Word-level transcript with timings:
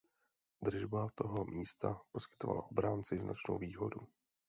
Držba 0.61 1.07
toho 1.15 1.45
místa 1.45 2.01
poskytovala 2.11 2.63
obránci 2.65 3.17
značnou 3.17 3.57
výhodu. 3.57 4.07